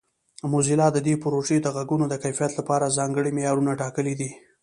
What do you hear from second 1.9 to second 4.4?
د کیفیت لپاره ځانګړي معیارونه ټاکلي دي.